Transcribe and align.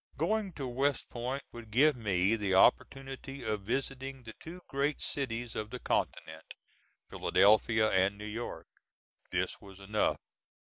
Going 0.17 0.51
to 0.53 0.67
West 0.67 1.11
Point 1.11 1.43
would 1.51 1.69
give 1.69 1.95
me 1.95 2.35
the 2.35 2.55
opportunity 2.55 3.43
of 3.43 3.61
visiting 3.61 4.23
the 4.23 4.33
two 4.39 4.61
great 4.67 4.99
cities 4.99 5.55
of 5.55 5.69
the 5.69 5.79
continent, 5.79 6.55
Philadelphia 7.07 7.87
and 7.91 8.17
New 8.17 8.25
York. 8.25 8.65
This 9.29 9.61
was 9.61 9.79
enough. 9.79 10.17